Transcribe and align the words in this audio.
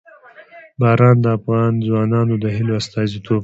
باران 0.79 1.17
د 1.23 1.25
افغان 1.37 1.73
ځوانانو 1.87 2.33
د 2.43 2.45
هیلو 2.55 2.73
استازیتوب 2.81 3.37
کوي. 3.37 3.39